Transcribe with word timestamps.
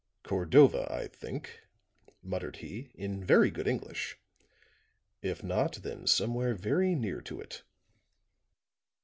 "Cordova, 0.23 0.91
I 0.91 1.05
think," 1.07 1.59
muttered 2.23 2.55
he, 2.55 2.89
in 2.95 3.23
very 3.23 3.51
good 3.51 3.67
English. 3.67 4.17
"If 5.21 5.43
not, 5.43 5.75
then 5.83 6.07
somewhere 6.07 6.55
very 6.55 6.95
near 6.95 7.21
to 7.21 7.39
it." 7.39 7.61